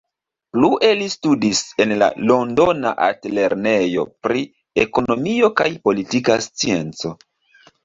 [0.55, 4.43] Plue li studis en la Londona Altlernejo pri
[4.87, 7.17] Ekonomiko kaj Politika Scienco.